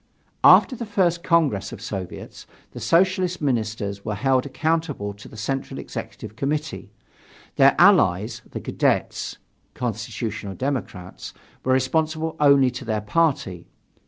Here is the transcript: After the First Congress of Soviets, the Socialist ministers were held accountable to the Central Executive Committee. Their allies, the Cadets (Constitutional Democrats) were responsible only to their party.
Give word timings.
After 0.43 0.75
the 0.75 0.87
First 0.87 1.21
Congress 1.23 1.71
of 1.71 1.79
Soviets, 1.79 2.47
the 2.71 2.79
Socialist 2.79 3.39
ministers 3.39 4.03
were 4.03 4.15
held 4.15 4.47
accountable 4.47 5.13
to 5.13 5.27
the 5.27 5.37
Central 5.37 5.77
Executive 5.79 6.35
Committee. 6.35 6.89
Their 7.57 7.75
allies, 7.77 8.41
the 8.49 8.61
Cadets 8.61 9.37
(Constitutional 9.75 10.55
Democrats) 10.55 11.35
were 11.63 11.73
responsible 11.73 12.35
only 12.39 12.71
to 12.71 12.83
their 12.83 13.01
party. 13.01 13.67